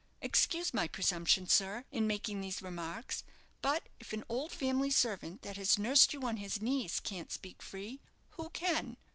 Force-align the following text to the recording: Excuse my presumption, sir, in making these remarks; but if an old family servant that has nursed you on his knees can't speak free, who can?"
Excuse 0.19 0.73
my 0.73 0.87
presumption, 0.87 1.45
sir, 1.47 1.85
in 1.91 2.07
making 2.07 2.41
these 2.41 2.63
remarks; 2.63 3.23
but 3.61 3.83
if 3.99 4.13
an 4.13 4.23
old 4.29 4.51
family 4.51 4.89
servant 4.89 5.43
that 5.43 5.57
has 5.57 5.77
nursed 5.77 6.11
you 6.11 6.23
on 6.23 6.37
his 6.37 6.59
knees 6.59 6.99
can't 6.99 7.31
speak 7.31 7.61
free, 7.61 7.99
who 8.31 8.49
can?" 8.49 8.97